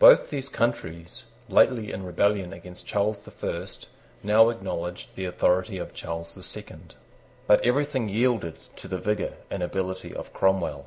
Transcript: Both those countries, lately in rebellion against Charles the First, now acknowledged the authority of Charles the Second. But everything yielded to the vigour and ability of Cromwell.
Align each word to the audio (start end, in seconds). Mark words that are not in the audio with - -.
Both 0.00 0.30
those 0.30 0.48
countries, 0.48 1.22
lately 1.48 1.92
in 1.92 2.04
rebellion 2.04 2.52
against 2.52 2.88
Charles 2.88 3.20
the 3.20 3.30
First, 3.30 3.86
now 4.20 4.48
acknowledged 4.48 5.14
the 5.14 5.26
authority 5.26 5.78
of 5.78 5.94
Charles 5.94 6.34
the 6.34 6.42
Second. 6.42 6.96
But 7.46 7.64
everything 7.64 8.08
yielded 8.08 8.56
to 8.78 8.88
the 8.88 8.98
vigour 8.98 9.34
and 9.48 9.62
ability 9.62 10.12
of 10.12 10.32
Cromwell. 10.32 10.86